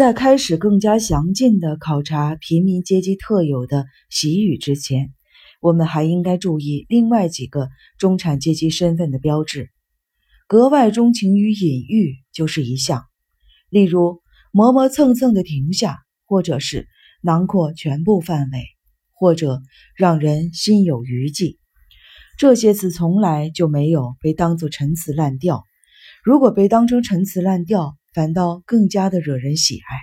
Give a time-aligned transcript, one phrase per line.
[0.00, 5.12] 在开始更加详尽的考察平民阶级特有的习语之前，
[5.60, 9.68] 我们还应该注意另外几个中产阶级身份的标志。
[10.48, 13.04] 格外钟情于隐喻就是一项，
[13.68, 16.88] 例如磨磨蹭蹭的停下，或者是
[17.20, 18.64] 囊括全部范围，
[19.12, 19.60] 或者
[19.94, 21.58] 让人心有余悸。
[22.38, 25.62] 这些词从来就没有被当作陈词滥调，
[26.24, 29.96] 如果被当成陈词滥调，反倒更加的惹人喜爱。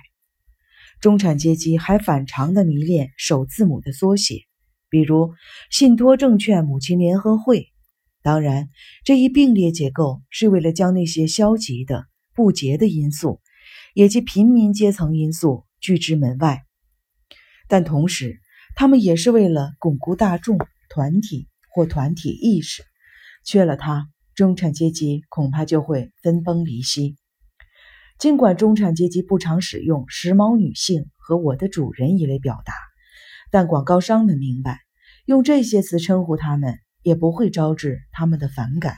[1.00, 4.42] 中产阶级还反常的迷恋首字母的缩写，
[4.90, 5.32] 比如
[5.70, 7.68] 信托证券母亲联合会。
[8.20, 8.68] 当然，
[9.04, 13.40] 这一并列结构是为了将那些消极的、不洁的因素，
[13.94, 16.64] 以及平民阶层因素拒之门外。
[17.68, 18.40] 但同时，
[18.74, 22.82] 他们也是为了巩固大众团体或团体意识。
[23.44, 27.16] 缺了它，中产阶级恐怕就会分崩离析。
[28.18, 32.72] 尽管中产阶级不常使用“时髦女性”和“我的主人”一类表达，
[33.50, 34.80] 但广告商们明白，
[35.24, 36.78] 用这些词称呼他们。
[37.02, 38.96] 也不会招致他们的反感。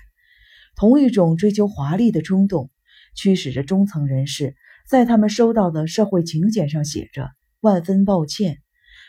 [0.75, 2.70] 同一种追求华丽的冲动，
[3.14, 4.56] 驱使着中层人士
[4.89, 7.30] 在他们收到的社会请柬上写着
[7.61, 8.56] “万分抱歉”，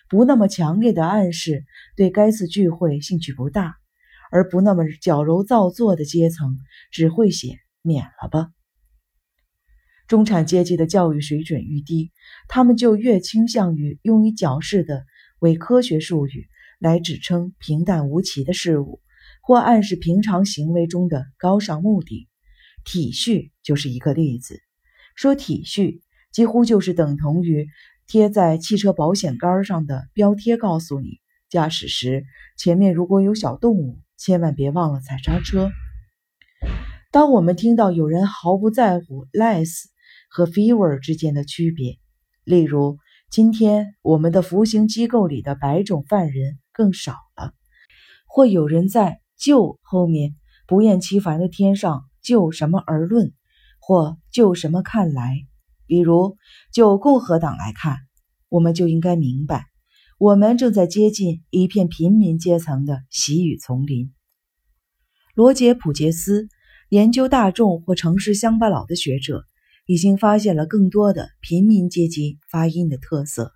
[0.08, 1.64] 不那么强烈的暗示
[1.96, 3.72] 对该次聚会兴趣不大；
[4.30, 6.60] 而不那么矫揉造作的阶层
[6.92, 8.50] 只会写“免了吧”。
[10.12, 12.12] 中产阶级的教育水准愈低，
[12.50, 15.06] 他们就越倾向于用于矫饰的
[15.40, 16.50] 伪科学术语。
[16.80, 19.00] 来指称平淡无奇的事物，
[19.42, 22.28] 或暗示平常行为中的高尚目的。
[22.84, 24.60] 体恤就是一个例子。
[25.16, 26.02] 说体恤，
[26.34, 27.70] 几乎就是等同于
[28.06, 32.26] 贴在汽车保险杆上的标贴，告诉你驾驶时
[32.58, 35.72] 前面如果有小动物，千万别忘了踩刹车。
[37.12, 39.84] 当我们听到有人毫不在乎 less
[40.32, 42.00] 和 fever 之间的区别，
[42.44, 42.98] 例如
[43.30, 46.58] 今天我们的服刑机构里的白种犯人。
[46.74, 47.54] 更少了，
[48.26, 53.34] 或有人在“就”后面不厌其烦地添上“就什么而论”
[53.82, 55.36] 或“就什么看来”。
[55.86, 56.38] 比如，
[56.74, 57.98] 就共和党来看，
[58.48, 59.66] 我们就应该明白，
[60.18, 64.14] 我们正在接近一片平民阶层的习语丛林。
[65.36, 66.48] 罗杰·普杰斯
[66.88, 69.44] 研究大众或城市乡巴佬的学者，
[69.92, 73.52] 已经发现了更多的平民阶级发音的特色。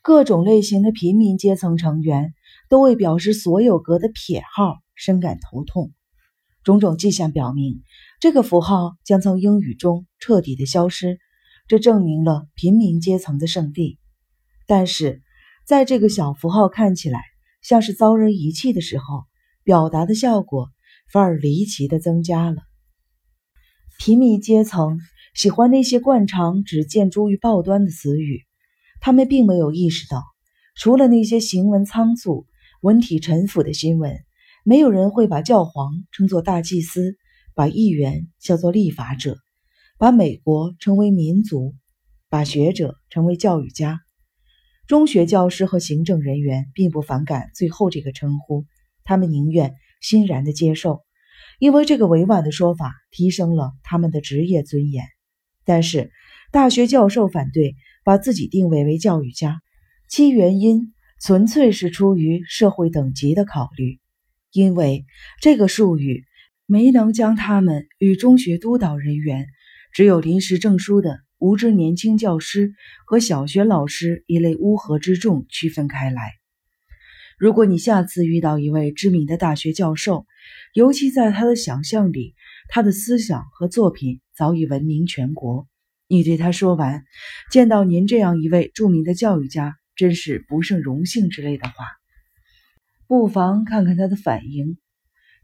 [0.00, 2.32] 各种类型的平民阶层成员
[2.70, 5.92] 都为表示所有格的撇号深感头痛。
[6.64, 7.82] 种种迹象表明，
[8.20, 11.18] 这个符号将从英语中彻底的消失，
[11.66, 13.98] 这证明了平民阶层的胜利。
[14.66, 15.20] 但是，
[15.66, 17.20] 在这个小符号看起来
[17.60, 19.24] 像是遭人遗弃的时候，
[19.62, 20.70] 表达的效果
[21.12, 22.62] 反而离奇的增加了。
[24.00, 25.00] 平民阶层
[25.34, 28.42] 喜欢那些惯常只见诸于报端的词语。
[29.00, 30.22] 他们并没有意识到，
[30.74, 32.46] 除了那些行文仓促、
[32.80, 34.18] 文体陈腐的新闻，
[34.64, 37.16] 没有人会把教皇称作大祭司，
[37.54, 39.38] 把议员叫做立法者，
[39.98, 41.74] 把美国称为民族，
[42.28, 44.00] 把学者称为教育家。
[44.86, 48.64] 中学教师和行政人员并不反感最后这个称呼，
[49.04, 51.02] 他们宁愿欣然地接受，
[51.58, 55.04] 因为这个委婉的说法提升了他们的职业尊严。
[55.68, 56.10] 但是，
[56.50, 57.76] 大学教授反对。
[58.04, 59.60] 把自己定位为教育家，
[60.08, 64.00] 其原因纯粹是出于社会等级的考虑，
[64.50, 65.04] 因为
[65.42, 66.24] 这个术语
[66.64, 69.46] 没能将他们与中学督导人员、
[69.92, 72.72] 只有临时证书的无知年轻教师
[73.04, 76.32] 和小学老师一类乌合之众区分开来。
[77.38, 80.24] 如果你下次遇到一位知名的大学教授，
[80.72, 82.34] 尤其在他的想象里，
[82.70, 85.66] 他的思想和作品早已闻名全国。
[86.06, 87.02] 你对他说完，
[87.50, 91.74] 见到您这样一位著名的教育家，真是不胜荣幸之类的话，
[93.08, 94.78] 不妨看看他的反应。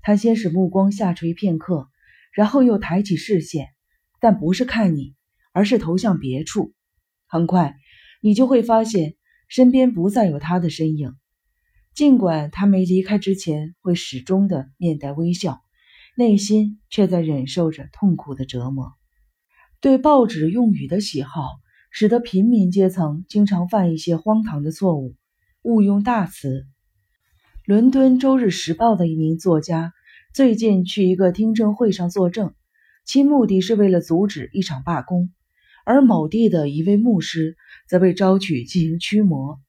[0.00, 1.88] 他先使目光下垂片刻，
[2.32, 3.71] 然后又抬起视线，
[4.21, 5.16] 但不是看你，
[5.53, 6.72] 而是投向别处。
[7.26, 7.75] 很快，
[8.23, 9.17] 你就会发现
[9.49, 11.17] 身边不再有他的身影，
[11.97, 15.63] 尽管他没离开之前会始终的面带微笑，
[16.16, 18.93] 内心却在忍受着痛苦的折磨。
[19.81, 21.43] 对报纸用语的喜好，
[21.90, 25.16] 使得平民阶层经常犯一些荒唐的错误，
[25.62, 26.66] 误用大词。
[27.66, 29.93] 伦敦《周日时报》的一名作家
[30.32, 32.55] 最近去一个听证会上作证，
[33.05, 35.31] 其目的是为了阻止一场罢工，
[35.84, 37.56] 而某地的一位牧师
[37.88, 39.61] 则被招去进行驱魔。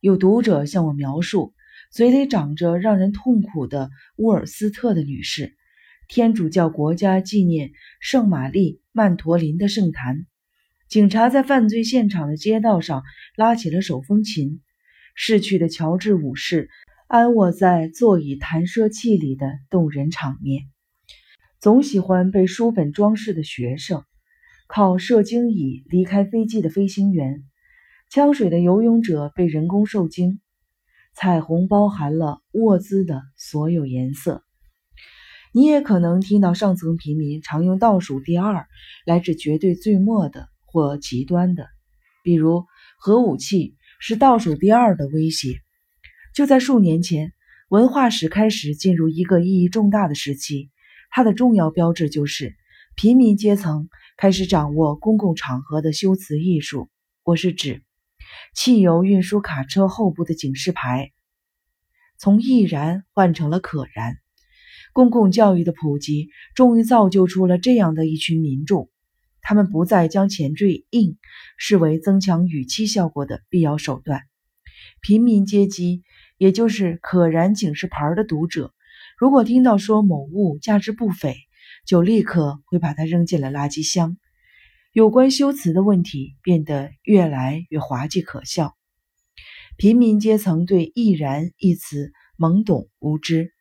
[0.00, 1.54] 有读者向我描述，
[1.90, 5.56] 嘴里长着让人痛苦的沃尔斯特的女士。
[6.06, 10.26] 天主教国家纪念圣玛丽曼陀林的圣坛，
[10.88, 13.02] 警察在犯罪现场的街道上
[13.36, 14.60] 拉起了手风琴，
[15.14, 16.70] 逝去的乔治五世
[17.08, 20.62] 安卧在座椅弹射器里的动人场面。
[21.60, 24.04] 总喜欢被书本装饰的学生，
[24.66, 27.44] 靠射精椅离开飞机的飞行员，
[28.10, 30.40] 呛水的游泳者被人工受精。
[31.20, 34.44] 彩虹包含了沃兹的所有颜色。
[35.52, 38.68] 你也可能听到上层平民常用倒数第二
[39.04, 41.66] 来指绝对最末的或极端的，
[42.22, 42.66] 比如
[43.00, 45.58] 核武器是倒数第二的威胁。
[46.36, 47.32] 就在数年前，
[47.68, 50.70] 文化史开始进入一个意义重大的时期。
[51.10, 52.54] 它的重要标志就是
[52.94, 56.88] 平民阶层开始掌握公共场合的修辞艺术。
[57.24, 57.82] 我是指
[58.54, 61.12] 汽油运输卡车后部的警示牌
[62.18, 64.16] 从易燃换成了可燃。
[64.92, 68.90] 公共教育的普及终于造就出了这样的一群民众，
[69.40, 71.18] 他们不再将前缀 “in”
[71.56, 74.22] 视为增强语气效果的必要手段。
[75.00, 76.02] 平民阶级，
[76.36, 78.74] 也就是可燃警示牌的读者。
[79.16, 81.36] 如果听到说某物价值不菲，
[81.86, 84.16] 就立刻会把它扔进了垃圾箱。
[84.98, 88.74] 有关修辞的问题变得越来越滑稽可笑。
[89.76, 93.52] 平民阶层对“易燃”一词懵懂无知，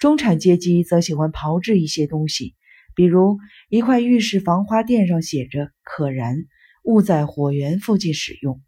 [0.00, 2.54] 中产阶级则喜欢炮制一些东西，
[2.94, 3.36] 比如
[3.68, 6.34] 一块浴室防滑垫上写着“可燃”，
[6.82, 8.62] 勿在火源附近使用。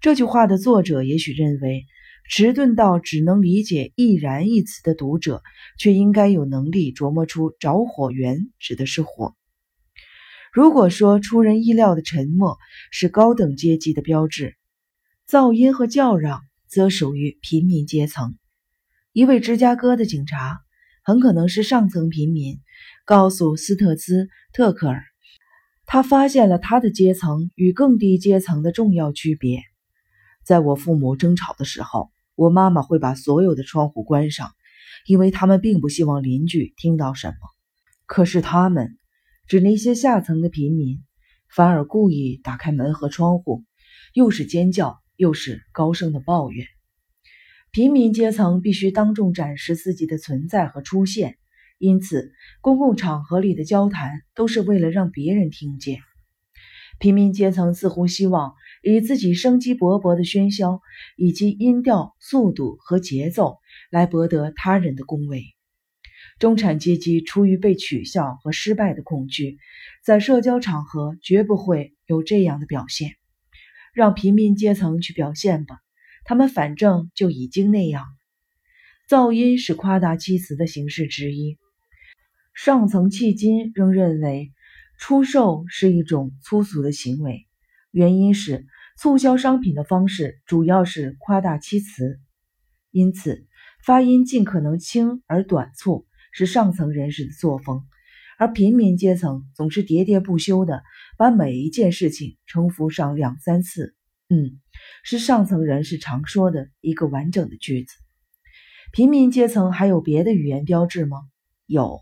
[0.00, 1.86] 这句话的作者也许认为。
[2.30, 5.42] 迟钝到只能理解“易燃”一词的读者，
[5.76, 9.34] 却应该有能力琢磨出着火源指的是火。
[10.52, 12.58] 如果说出人意料的沉默
[12.90, 14.54] 是高等阶级的标志，
[15.26, 18.36] 噪音和叫嚷则属于平民阶层。
[19.14, 20.60] 一位芝加哥的警察，
[21.02, 22.60] 很可能是上层平民，
[23.06, 25.02] 告诉斯特兹特克尔，
[25.86, 29.62] 他发现了他的阶层与更低阶层的重要区别。
[30.44, 32.10] 在我父母争吵的时候。
[32.34, 34.52] 我妈妈会把所有的窗户关上，
[35.06, 37.34] 因为他们并不希望邻居听到什么。
[38.06, 38.96] 可是他们，
[39.52, 41.02] 指那些下层的平民，
[41.54, 43.64] 反而故意打开门和窗户，
[44.14, 46.66] 又是尖叫，又是高声的抱怨。
[47.70, 51.36] 平民阶层必须当众展示自己的存在和出现，
[51.76, 52.32] 因此
[52.62, 55.98] 公共场合里的交谈都是为了让别人听见。
[56.98, 60.80] 平民阶层似乎希望以自己生机勃勃的喧嚣，
[61.14, 63.58] 以及音调、速度和节奏
[63.90, 65.44] 来博得他人的恭维。
[66.42, 69.58] 中产阶级出于被取笑和失败的恐惧，
[70.04, 73.12] 在社交场合绝不会有这样的表现。
[73.94, 75.78] 让平民阶层去表现吧，
[76.24, 78.06] 他们反正就已经那样。
[79.08, 81.58] 噪音是夸大其词的形式之一。
[82.54, 84.50] 上层迄今仍认为。
[84.98, 87.46] 出售是一种粗俗的行为，
[87.90, 88.66] 原因是
[88.96, 92.20] 促销商品的方式主要是夸大其词，
[92.92, 93.46] 因此
[93.84, 97.84] 发音尽可能轻而短促是上层人士的作风，
[98.38, 100.82] 而平民阶层总是喋喋不休地
[101.16, 103.94] 把每一件事情重复上两三次。
[104.28, 104.58] 嗯，
[105.04, 107.92] 是上层人士常说的一个完整的句子。
[108.90, 111.18] 平民阶层还有别的语言标志吗？
[111.66, 112.00] 有，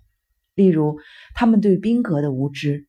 [0.55, 1.01] 例如
[1.35, 2.87] 他们对宾格的无知。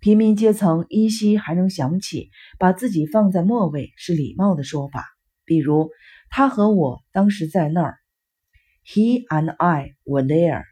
[0.00, 5.06] 平民阶层依稀还能想起，把自己放在末尾是礼貌的说法，
[5.44, 5.90] 比如
[6.28, 7.98] 他和我当时在那儿
[8.86, 10.64] ，He and I were there。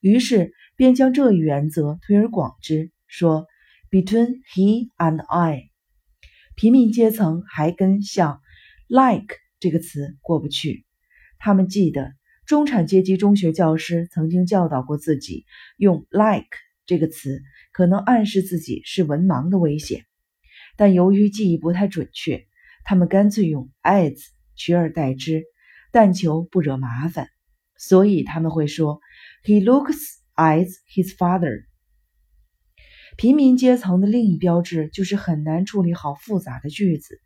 [0.00, 3.46] 于是便将这一原则推而广之，说
[3.90, 5.70] Between he and I。
[6.54, 8.40] 平民阶层还跟像
[8.88, 10.84] like 这个词过不去，
[11.38, 12.12] 他们记得
[12.46, 15.44] 中产阶级中学教师曾经教导过自己
[15.76, 16.46] 用 like。
[16.88, 20.06] 这个词可能暗示自己是文盲的危险，
[20.76, 22.46] 但由于记忆不太准确，
[22.84, 24.16] 他们干脆用 as
[24.54, 25.42] 取而代之，
[25.90, 27.28] 但求不惹麻烦，
[27.78, 29.00] 所以他们会说
[29.44, 29.98] He looks
[30.34, 31.64] as his father。
[33.16, 37.20] 平民阶层的另一标志就是很难处理好复杂的句子，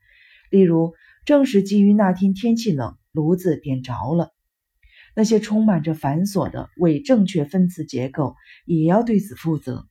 [0.50, 4.32] 例如正是基于那天天气冷，炉子点着了。
[5.16, 9.88] 那些充满着繁琐的伪正确分词结构也要对此负责。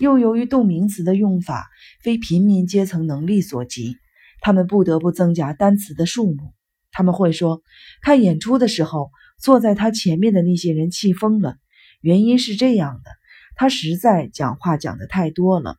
[0.00, 1.68] 又由于动名词的用法
[2.02, 3.96] 非平民阶层能力所及，
[4.40, 6.54] 他们不得不增加单词的数目。
[6.90, 7.62] 他们会说，
[8.00, 11.56] 看演出的时候，坐在他前面的那些人气疯了。
[12.00, 13.10] 原因是这样的：
[13.56, 15.78] 他实在讲话讲的太多了，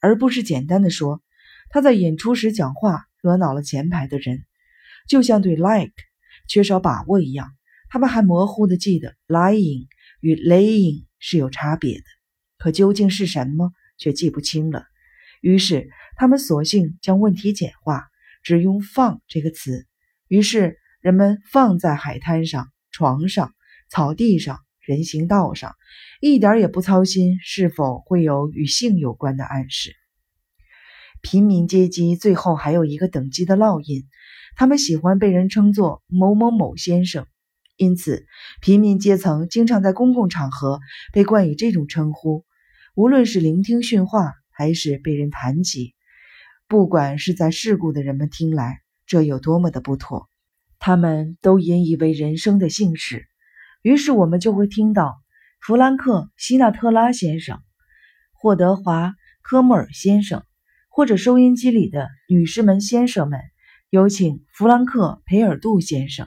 [0.00, 1.22] 而不是简单的说
[1.70, 4.44] 他在演出时讲话惹恼了前排的人，
[5.08, 5.92] 就像对 like
[6.48, 7.54] 缺少把握一样。
[7.90, 9.86] 他们还模糊地记得 lying
[10.20, 12.04] 与 laying 是有差别的，
[12.58, 14.84] 可究竟是什么却记不清了。
[15.40, 18.08] 于是他们索性将问题简化，
[18.42, 19.86] 只用“放”这个词。
[20.26, 22.68] 于是人们放在海滩上、
[22.98, 23.54] 床上、
[23.88, 25.76] 草地上、人行道上，
[26.20, 29.92] 一点也不操心是否会有与性有关的暗示。
[31.22, 34.08] 平民阶级最后还有一个等级的烙印，
[34.56, 37.24] 他们喜欢被人称作某某某先生，
[37.76, 38.26] 因此
[38.60, 40.80] 平民阶层经常在公共场合
[41.12, 42.44] 被冠以这种称呼。
[42.96, 45.94] 无论是聆听训话，还是被人谈及，
[46.66, 50.28] 不管是在世故的人们听来，这有多么的不妥，
[50.78, 53.26] 他们都引以为人生的姓氏。
[53.82, 55.20] 于是我们就会听到
[55.60, 57.60] 弗兰克·希纳特拉先生、
[58.32, 59.08] 霍德华·
[59.42, 60.42] 科莫尔先生。
[60.90, 63.38] 或者收音机里的女士们、先生们，
[63.88, 66.26] 有请弗兰克·培尔杜先生。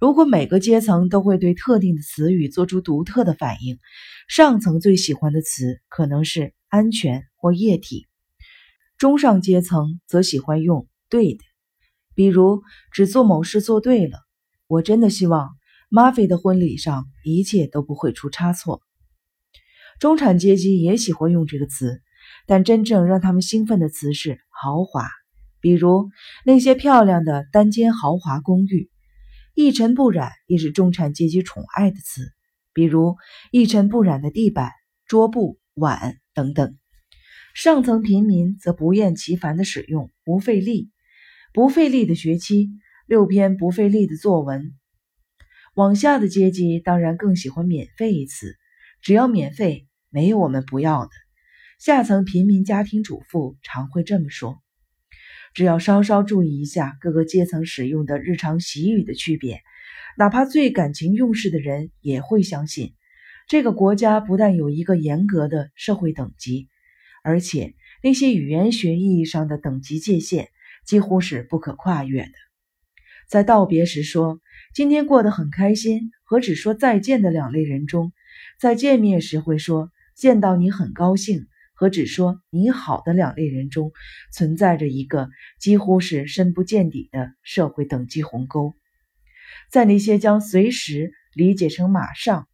[0.00, 3.78] 如果每个阶层都会对特定的词语做出独特的反应，
[4.26, 8.06] 上层最喜欢的词可能是安全或液体，
[8.96, 11.44] 中上阶层则喜欢用对的，
[12.18, 14.18] 比如只做某事做对了。
[14.66, 15.50] 我真的希望
[15.88, 18.82] 马菲的婚礼上一切都不会出差错。
[20.00, 22.02] 中产阶级也喜欢用这个词。
[22.44, 25.08] 但真正让他们兴奋的词是豪华，
[25.60, 26.10] 比如
[26.44, 28.90] 那些漂亮的单间豪华公寓。
[29.54, 32.32] 一尘不染也是中产阶级宠爱的词，
[32.74, 33.16] 比如
[33.52, 34.72] 一尘不染的地板、
[35.06, 36.76] 桌布、碗等等。
[37.54, 40.90] 上层平民则不厌其烦地使用不费力、
[41.54, 42.70] 不费力的学期、
[43.06, 44.74] 六篇不费力的作文。
[45.74, 48.56] 往下的阶级当然更喜欢免费一词，
[49.00, 51.10] 只要免费，没有我们不要的。
[51.78, 54.60] 下层平民家庭主妇常会这么说
[55.54, 59.62] ：“只要稍稍注意一下各个阶层使用的日常习语的区别，
[60.16, 62.94] 哪怕最感情用事的人也会相信，
[63.48, 66.68] 这个国家不但有一个严格的社会等级，
[67.22, 70.48] 而且那些语言学意义上的等级界限
[70.88, 72.32] 几乎是不可跨越的。”
[73.28, 74.40] 在道别时说
[74.74, 78.12] “今天过得很开心”和只说再见的两类人中，
[78.58, 81.46] 在见面时会说“见到你很高兴”。
[81.80, 83.92] 和只说你好的两类人中，
[84.32, 85.28] 存在着一个
[85.60, 88.74] 几乎是深不见底的社会等级鸿沟。
[89.70, 92.48] 在那些将随时理解成马上，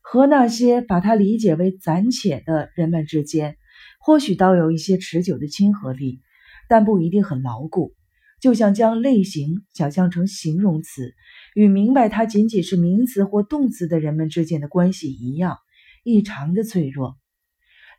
[0.00, 3.56] 和那些把它理解为暂且的人们之间，
[3.98, 6.20] 或许倒有一些持久的亲和力，
[6.68, 7.94] 但不一定很牢固。
[8.40, 11.14] 就像将类型想象成形容词，
[11.54, 15.56] 与明白它仅仅是名词或动词的人们之间的关系一样，
[16.04, 17.16] 异常的脆弱。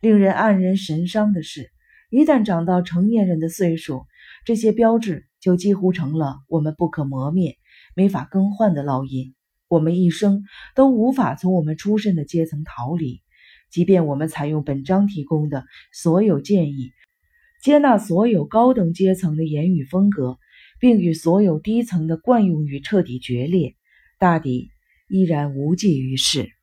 [0.00, 1.70] 令人黯然神伤的是，
[2.08, 4.06] 一旦长到成年人的岁数，
[4.44, 7.56] 这些标志就几乎成了我们不可磨灭、
[7.96, 9.34] 没法更换的烙印。
[9.66, 10.44] 我们一生
[10.76, 13.22] 都无法从我们出身的阶层逃离，
[13.70, 16.92] 即便我们采用本章提供的所有建议，
[17.60, 20.38] 接纳所有高等阶层的言语风格，
[20.78, 23.74] 并与所有低层的惯用语彻底决裂，
[24.18, 24.70] 大抵
[25.08, 26.57] 依然无济于事。